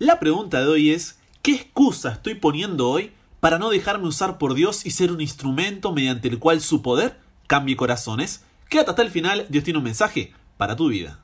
[0.00, 4.54] La pregunta de hoy es, ¿qué excusa estoy poniendo hoy para no dejarme usar por
[4.54, 8.42] Dios y ser un instrumento mediante el cual su poder cambie corazones?
[8.70, 11.22] Quédate hasta el final, Dios tiene un mensaje para tu vida.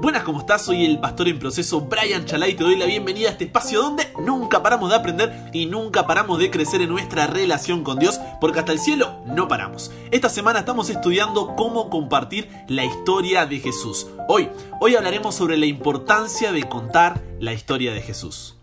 [0.00, 0.64] Buenas, ¿cómo estás?
[0.64, 3.82] Soy el pastor en proceso Brian Chalai y te doy la bienvenida a este espacio
[3.82, 8.18] donde nunca paramos de aprender y nunca paramos de crecer en nuestra relación con Dios,
[8.40, 9.90] porque hasta el cielo no paramos.
[10.10, 14.06] Esta semana estamos estudiando cómo compartir la historia de Jesús.
[14.26, 14.48] Hoy,
[14.80, 18.59] hoy hablaremos sobre la importancia de contar la historia de Jesús.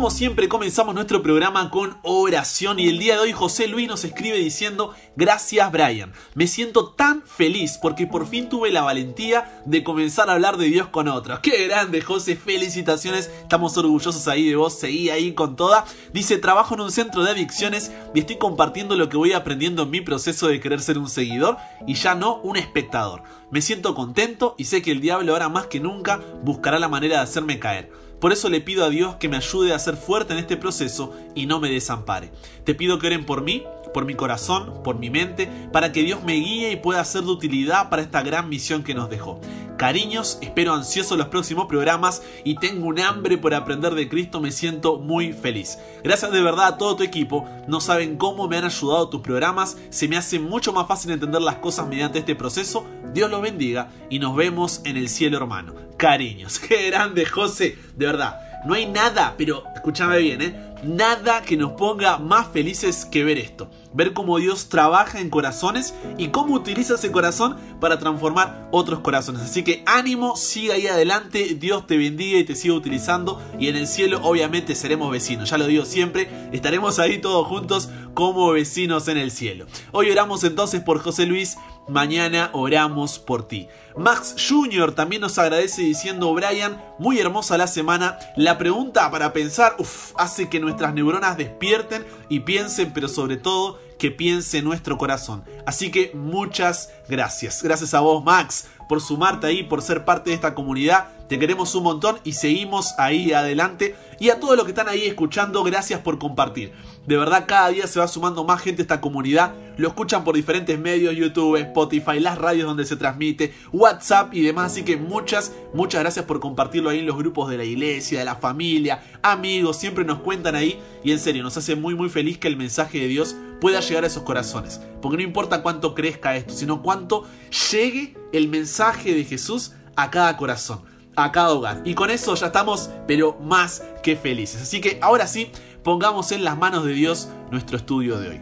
[0.00, 4.02] Como siempre comenzamos nuestro programa con oración y el día de hoy José Luis nos
[4.02, 9.84] escribe diciendo gracias Brian, me siento tan feliz porque por fin tuve la valentía de
[9.84, 11.40] comenzar a hablar de Dios con otros.
[11.40, 15.84] Qué grande José, felicitaciones, estamos orgullosos ahí de vos, seguí ahí con toda.
[16.14, 19.90] Dice trabajo en un centro de adicciones y estoy compartiendo lo que voy aprendiendo en
[19.90, 23.22] mi proceso de querer ser un seguidor y ya no un espectador.
[23.50, 27.16] Me siento contento y sé que el diablo ahora más que nunca buscará la manera
[27.16, 28.09] de hacerme caer.
[28.20, 31.14] Por eso le pido a Dios que me ayude a ser fuerte en este proceso
[31.34, 32.30] y no me desampare.
[32.64, 36.22] Te pido que oren por mí, por mi corazón, por mi mente, para que Dios
[36.22, 39.40] me guíe y pueda ser de utilidad para esta gran misión que nos dejó.
[39.78, 44.52] Cariños, espero ansioso los próximos programas y tengo un hambre por aprender de Cristo, me
[44.52, 45.78] siento muy feliz.
[46.04, 49.78] Gracias de verdad a todo tu equipo, no saben cómo me han ayudado tus programas,
[49.88, 52.84] se me hace mucho más fácil entender las cosas mediante este proceso,
[53.14, 55.89] Dios los bendiga y nos vemos en el cielo hermano.
[56.00, 60.70] Cariños, qué grande José, de verdad, no hay nada, pero escúchame bien, ¿eh?
[60.82, 63.70] nada que nos ponga más felices que ver esto.
[63.92, 69.42] Ver cómo Dios trabaja en corazones y cómo utiliza ese corazón para transformar otros corazones.
[69.42, 73.42] Así que ánimo, siga ahí adelante, Dios te bendiga y te siga utilizando.
[73.58, 77.90] Y en el cielo obviamente seremos vecinos, ya lo digo siempre, estaremos ahí todos juntos
[78.14, 79.66] como vecinos en el cielo.
[79.92, 81.56] Hoy oramos entonces por José Luis,
[81.90, 83.68] mañana oramos por ti.
[83.96, 84.92] Max Jr.
[84.92, 88.18] también nos agradece diciendo, Brian, muy hermosa la semana.
[88.36, 89.76] La pregunta para pensar,
[90.16, 95.44] hace que nuestras neuronas despierten y piensen, pero sobre todo que piense nuestro corazón.
[95.66, 97.62] Así que muchas gracias.
[97.62, 101.08] Gracias a vos, Max, por sumarte ahí, por ser parte de esta comunidad.
[101.30, 103.94] Te queremos un montón y seguimos ahí adelante.
[104.18, 106.72] Y a todos los que están ahí escuchando, gracias por compartir.
[107.06, 109.54] De verdad, cada día se va sumando más gente a esta comunidad.
[109.76, 114.72] Lo escuchan por diferentes medios, YouTube, Spotify, las radios donde se transmite, WhatsApp y demás.
[114.72, 118.24] Así que muchas, muchas gracias por compartirlo ahí en los grupos de la iglesia, de
[118.24, 119.76] la familia, amigos.
[119.76, 120.80] Siempre nos cuentan ahí.
[121.04, 124.02] Y en serio, nos hace muy, muy feliz que el mensaje de Dios pueda llegar
[124.02, 124.80] a esos corazones.
[125.00, 127.24] Porque no importa cuánto crezca esto, sino cuánto
[127.70, 131.82] llegue el mensaje de Jesús a cada corazón a cada hogar.
[131.84, 134.62] Y con eso ya estamos, pero más que felices.
[134.62, 135.50] Así que ahora sí,
[135.82, 138.40] pongamos en las manos de Dios nuestro estudio de hoy.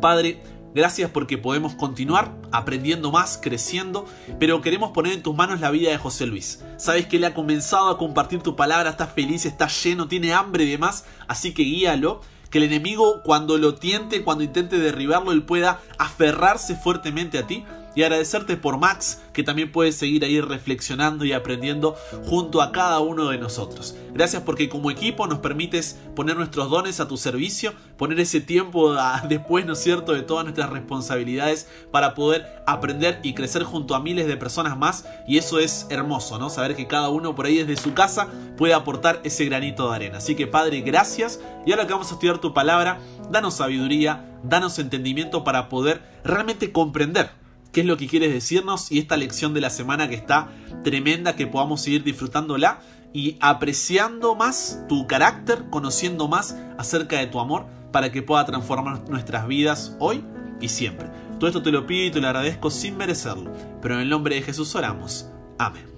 [0.00, 0.40] Padre,
[0.74, 4.06] gracias porque podemos continuar aprendiendo más, creciendo,
[4.38, 6.62] pero queremos poner en tus manos la vida de José Luis.
[6.76, 10.64] Sabes que él ha comenzado a compartir tu palabra, está feliz, está lleno, tiene hambre
[10.64, 15.42] y demás, así que guíalo que el enemigo cuando lo tiente, cuando intente derribarlo, él
[15.42, 17.64] pueda aferrarse fuertemente a ti
[17.94, 23.00] y agradecerte por Max, que también puedes seguir ahí reflexionando y aprendiendo junto a cada
[23.00, 23.94] uno de nosotros.
[24.12, 28.94] Gracias porque como equipo nos permites poner nuestros dones a tu servicio, poner ese tiempo
[29.28, 34.00] después, ¿no es cierto?, de todas nuestras responsabilidades para poder aprender y crecer junto a
[34.00, 35.04] miles de personas más.
[35.26, 36.50] Y eso es hermoso, ¿no?
[36.50, 40.18] Saber que cada uno por ahí desde su casa puede aportar ese granito de arena.
[40.18, 41.40] Así que Padre, gracias.
[41.66, 42.98] Y ahora que vamos a estudiar tu palabra,
[43.30, 47.41] danos sabiduría, danos entendimiento para poder realmente comprender
[47.72, 50.48] qué es lo que quieres decirnos y esta lección de la semana que está
[50.84, 52.80] tremenda, que podamos seguir disfrutándola
[53.12, 59.08] y apreciando más tu carácter, conociendo más acerca de tu amor para que pueda transformar
[59.08, 60.24] nuestras vidas hoy
[60.60, 61.08] y siempre.
[61.38, 64.36] Todo esto te lo pido y te lo agradezco sin merecerlo, pero en el nombre
[64.36, 65.26] de Jesús oramos.
[65.58, 65.91] Amén.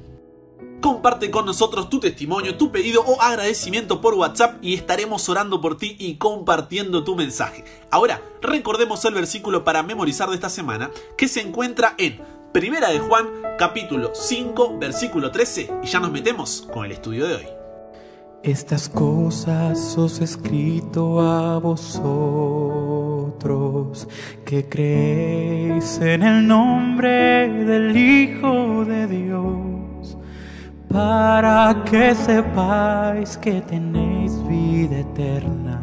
[0.85, 5.79] Comparte con nosotros tu testimonio, tu pedido o agradecimiento por WhatsApp y estaremos orando por
[5.79, 7.65] ti y compartiendo tu mensaje.
[7.91, 12.21] Ahora, recordemos el versículo para memorizar de esta semana que se encuentra en
[12.53, 17.37] Primera de Juan, capítulo 5, versículo 13 y ya nos metemos con el estudio de
[17.37, 17.47] hoy.
[18.43, 21.97] Estas cosas os he escrito a vosotros
[24.45, 29.64] que creéis en el nombre del Hijo de Dios
[30.95, 35.81] para que sepáis que tenéis vida eterna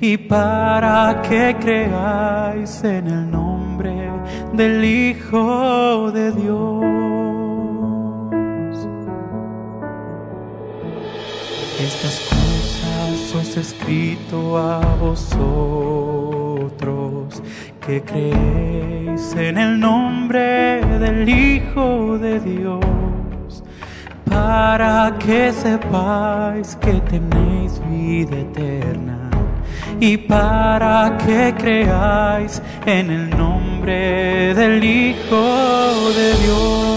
[0.00, 4.10] y para que creáis en el nombre
[4.54, 6.82] del Hijo de Dios.
[11.78, 16.32] Estas cosas os he escrito a vosotros
[17.84, 22.80] que creéis en el nombre del Hijo de Dios,
[24.24, 29.30] para que sepáis que tenéis vida eterna
[30.00, 36.91] y para que creáis en el nombre del Hijo de Dios.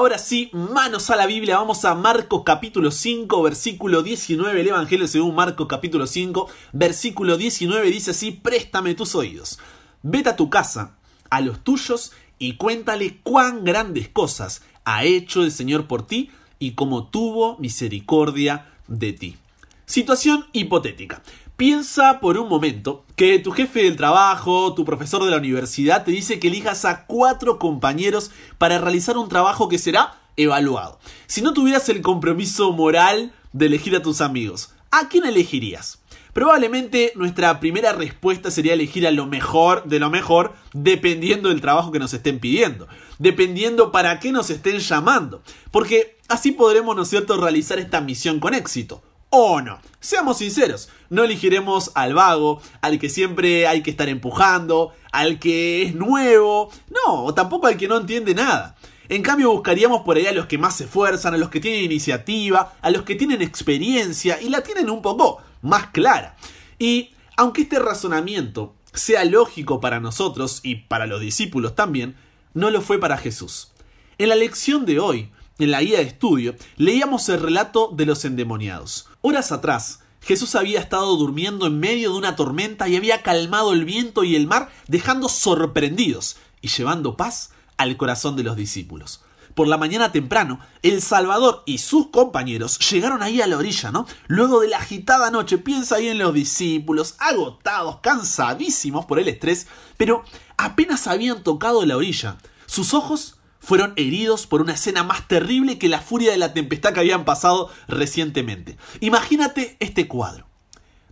[0.00, 5.06] Ahora sí, manos a la Biblia, vamos a Marcos capítulo 5, versículo 19, el Evangelio
[5.06, 9.58] según Marcos capítulo 5, versículo 19 dice así, préstame tus oídos,
[10.02, 10.96] vete a tu casa,
[11.28, 16.70] a los tuyos, y cuéntale cuán grandes cosas ha hecho el Señor por ti y
[16.70, 19.36] cómo tuvo misericordia de ti.
[19.84, 21.22] Situación hipotética.
[21.60, 26.10] Piensa por un momento que tu jefe del trabajo, tu profesor de la universidad te
[26.10, 30.98] dice que elijas a cuatro compañeros para realizar un trabajo que será evaluado.
[31.26, 35.98] Si no tuvieras el compromiso moral de elegir a tus amigos, ¿a quién elegirías?
[36.32, 41.92] Probablemente nuestra primera respuesta sería elegir a lo mejor de lo mejor dependiendo del trabajo
[41.92, 47.10] que nos estén pidiendo, dependiendo para qué nos estén llamando, porque así podremos, ¿no es
[47.10, 49.80] cierto?, realizar esta misión con éxito o no.
[50.00, 55.82] Seamos sinceros, no elegiremos al vago, al que siempre hay que estar empujando, al que
[55.82, 58.76] es nuevo, no, o tampoco al que no entiende nada.
[59.08, 61.84] En cambio buscaríamos por ahí a los que más se esfuerzan, a los que tienen
[61.84, 66.36] iniciativa, a los que tienen experiencia y la tienen un poco más clara.
[66.78, 72.16] Y aunque este razonamiento sea lógico para nosotros y para los discípulos también,
[72.54, 73.72] no lo fue para Jesús.
[74.18, 78.24] En la lección de hoy, en la guía de estudio, leíamos el relato de los
[78.24, 79.09] endemoniados.
[79.22, 83.84] Horas atrás, Jesús había estado durmiendo en medio de una tormenta y había calmado el
[83.84, 89.20] viento y el mar, dejando sorprendidos y llevando paz al corazón de los discípulos.
[89.54, 94.06] Por la mañana temprano, el Salvador y sus compañeros llegaron ahí a la orilla, ¿no?
[94.26, 99.66] Luego de la agitada noche, piensa ahí en los discípulos, agotados, cansadísimos por el estrés,
[99.98, 100.24] pero
[100.56, 105.88] apenas habían tocado la orilla, sus ojos fueron heridos por una escena más terrible que
[105.88, 108.76] la furia de la tempestad que habían pasado recientemente.
[109.00, 110.46] Imagínate este cuadro.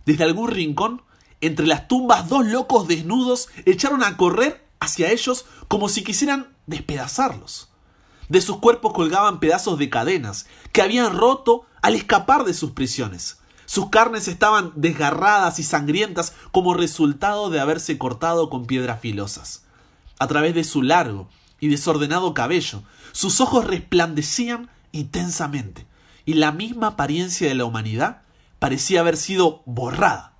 [0.05, 1.03] Desde algún rincón,
[1.41, 7.69] entre las tumbas, dos locos desnudos echaron a correr hacia ellos como si quisieran despedazarlos.
[8.27, 13.39] De sus cuerpos colgaban pedazos de cadenas que habían roto al escapar de sus prisiones.
[13.65, 19.63] Sus carnes estaban desgarradas y sangrientas como resultado de haberse cortado con piedras filosas.
[20.17, 21.29] A través de su largo
[21.59, 22.83] y desordenado cabello.
[23.11, 25.85] Sus ojos resplandecían intensamente,
[26.25, 28.21] y la misma apariencia de la humanidad
[28.59, 30.33] parecía haber sido borrada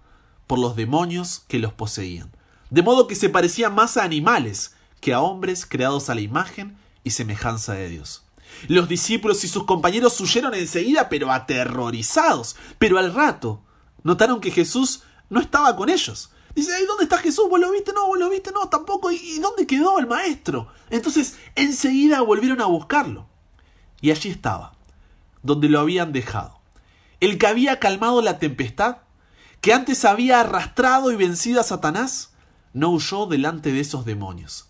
[0.48, 2.32] por los demonios que los poseían.
[2.70, 6.78] De modo que se parecían más a animales que a hombres creados a la imagen
[7.04, 8.24] y semejanza de Dios.
[8.68, 12.56] Los discípulos y sus compañeros huyeron enseguida, pero aterrorizados.
[12.78, 13.62] Pero al rato
[14.04, 17.48] notaron que Jesús no estaba con ellos, Dice, ¿y dónde está Jesús?
[17.50, 17.94] ¿Vos lo viste?
[17.94, 19.12] No, vos lo viste, no, tampoco.
[19.12, 20.68] ¿Y dónde quedó el maestro?
[20.90, 23.28] Entonces, enseguida volvieron a buscarlo.
[24.02, 24.74] Y allí estaba,
[25.44, 26.60] donde lo habían dejado.
[27.20, 28.98] El que había calmado la tempestad,
[29.62, 32.32] que antes había arrastrado y vencido a Satanás,
[32.74, 34.68] no huyó delante de esos demonios.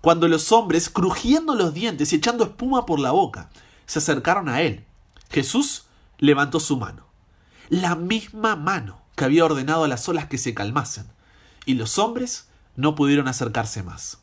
[0.00, 3.50] Cuando los hombres, crujiendo los dientes y echando espuma por la boca,
[3.86, 4.84] se acercaron a él,
[5.30, 5.84] Jesús
[6.18, 7.04] levantó su mano.
[7.68, 11.06] La misma mano que había ordenado a las olas que se calmasen
[11.66, 14.18] y los hombres no pudieron acercarse más.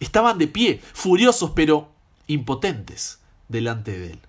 [0.00, 1.90] Estaban de pie, furiosos, pero
[2.26, 4.20] impotentes delante de él.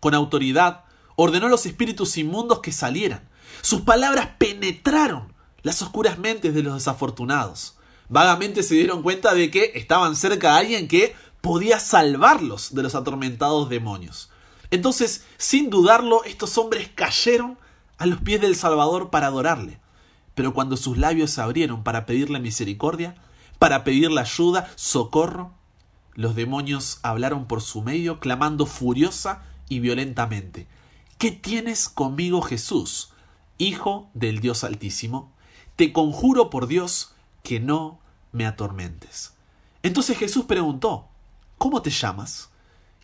[0.00, 0.84] Con autoridad
[1.16, 3.28] ordenó a los espíritus inmundos que salieran.
[3.60, 5.32] Sus palabras penetraron
[5.62, 7.76] las oscuras mentes de los desafortunados.
[8.08, 12.94] Vagamente se dieron cuenta de que estaban cerca de alguien que podía salvarlos de los
[12.94, 14.30] atormentados demonios.
[14.70, 17.58] Entonces, sin dudarlo, estos hombres cayeron
[17.98, 19.78] a los pies del Salvador para adorarle.
[20.34, 23.14] Pero cuando sus labios se abrieron para pedirle misericordia,
[23.58, 25.52] para pedirle ayuda, socorro,
[26.14, 30.66] los demonios hablaron por su medio, clamando furiosa y violentamente.
[31.18, 33.10] ¿Qué tienes conmigo, Jesús,
[33.58, 35.32] Hijo del Dios Altísimo?
[35.76, 38.00] Te conjuro por Dios que no
[38.32, 39.34] me atormentes.
[39.82, 41.08] Entonces Jesús preguntó,
[41.62, 42.50] ¿Cómo te llamas?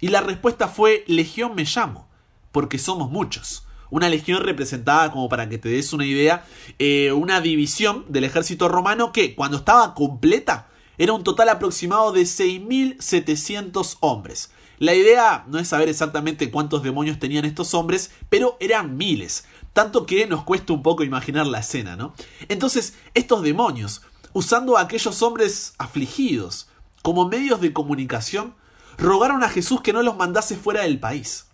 [0.00, 2.08] Y la respuesta fue, Legión me llamo,
[2.50, 3.67] porque somos muchos.
[3.90, 6.44] Una legión representada, como para que te des una idea,
[6.78, 10.68] eh, una división del ejército romano que cuando estaba completa
[10.98, 14.50] era un total aproximado de 6.700 hombres.
[14.78, 20.06] La idea no es saber exactamente cuántos demonios tenían estos hombres, pero eran miles, tanto
[20.06, 22.14] que nos cuesta un poco imaginar la escena, ¿no?
[22.48, 24.02] Entonces, estos demonios,
[24.32, 26.68] usando a aquellos hombres afligidos,
[27.02, 28.54] como medios de comunicación,
[28.98, 31.46] rogaron a Jesús que no los mandase fuera del país.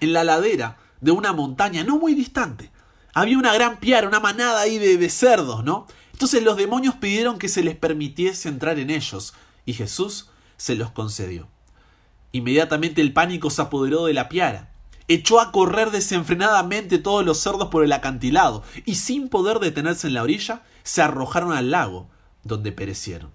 [0.00, 2.70] En la ladera de una montaña no muy distante,
[3.16, 5.86] había una gran piara, una manada ahí de, cerdos, ¿no?
[6.12, 9.32] Entonces los demonios pidieron que se les permitiese entrar en ellos,
[9.64, 11.48] y Jesús se los concedió.
[12.32, 14.70] Inmediatamente el pánico se apoderó de la piara.
[15.08, 20.12] Echó a correr desenfrenadamente todos los cerdos por el acantilado, y sin poder detenerse en
[20.12, 22.10] la orilla, se arrojaron al lago,
[22.44, 23.30] donde perecieron.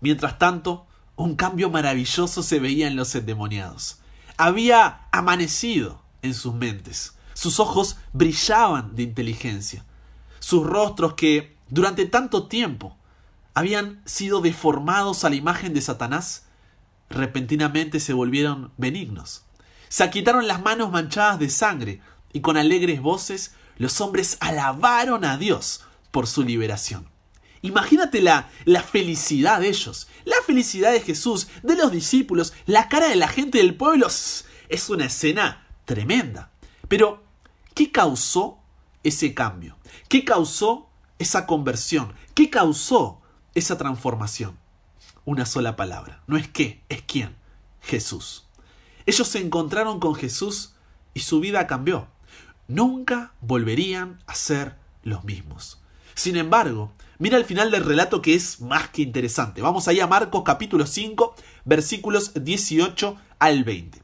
[0.00, 0.86] Mientras tanto,
[1.16, 3.98] un cambio maravilloso se veía en los endemoniados.
[4.36, 7.14] Había amanecido en sus mentes.
[7.34, 9.84] Sus ojos brillaban de inteligencia.
[10.38, 12.96] Sus rostros que, durante tanto tiempo,
[13.54, 16.46] habían sido deformados a la imagen de Satanás,
[17.10, 19.44] repentinamente se volvieron benignos.
[19.88, 22.00] Se quitaron las manos manchadas de sangre
[22.32, 27.08] y con alegres voces los hombres alabaron a Dios por su liberación.
[27.60, 33.08] Imagínate la, la, felicidad de ellos, la felicidad de Jesús, de los discípulos, la cara
[33.08, 34.08] de la gente del pueblo.
[34.68, 36.50] Es una escena tremenda.
[36.88, 37.22] Pero,
[37.74, 38.58] ¿qué causó
[39.02, 39.76] ese cambio?
[40.08, 42.14] ¿Qué causó esa conversión?
[42.34, 43.20] ¿Qué causó
[43.54, 44.58] esa transformación?
[45.24, 46.22] Una sola palabra.
[46.26, 47.36] No es qué, es quién.
[47.80, 48.46] Jesús.
[49.06, 50.74] Ellos se encontraron con Jesús
[51.14, 52.08] y su vida cambió.
[52.68, 55.80] Nunca volverían a ser los mismos.
[56.14, 59.62] Sin embargo, mira el final del relato que es más que interesante.
[59.62, 61.34] Vamos allá a Marcos capítulo 5,
[61.64, 64.00] versículos 18 al 20.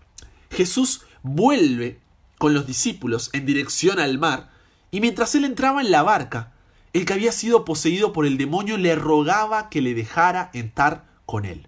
[0.51, 1.03] Jesús
[1.35, 2.01] vuelve
[2.39, 4.51] con los discípulos en dirección al mar,
[4.91, 6.53] y mientras él entraba en la barca,
[6.93, 11.45] el que había sido poseído por el demonio le rogaba que le dejara entrar con
[11.45, 11.67] él.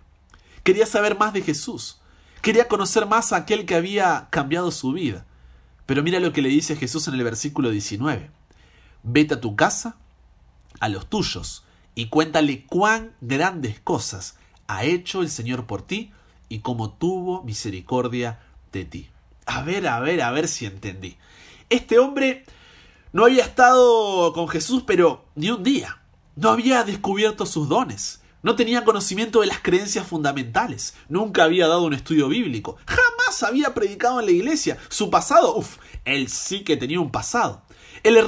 [0.62, 2.00] Quería saber más de Jesús,
[2.40, 5.26] quería conocer más a aquel que había cambiado su vida.
[5.86, 8.30] Pero mira lo que le dice Jesús en el versículo 19.
[9.02, 9.96] Vete a tu casa,
[10.78, 11.64] a los tuyos,
[11.94, 14.36] y cuéntale cuán grandes cosas
[14.68, 16.12] ha hecho el Señor por ti
[16.48, 18.40] y cómo tuvo misericordia
[18.72, 19.10] de ti.
[19.46, 21.16] A ver, a ver, a ver si entendí.
[21.68, 22.44] Este hombre
[23.12, 26.02] no había estado con Jesús, pero ni un día.
[26.36, 28.20] No había descubierto sus dones.
[28.42, 30.94] No tenía conocimiento de las creencias fundamentales.
[31.08, 32.78] Nunca había dado un estudio bíblico.
[32.86, 34.78] Jamás había predicado en la iglesia.
[34.88, 37.62] Su pasado, uff, él sí que tenía un pasado.
[38.02, 38.16] El